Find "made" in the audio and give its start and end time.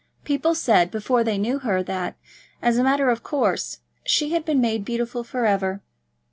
4.59-4.83